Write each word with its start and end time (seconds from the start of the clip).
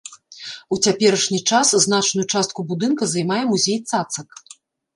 У 0.75 0.77
цяперашні 0.87 1.39
час 1.51 1.75
значную 1.85 2.25
частку 2.37 2.59
будынка 2.73 3.11
займае 3.15 3.39
музей 3.53 3.79
цацак. 3.91 4.29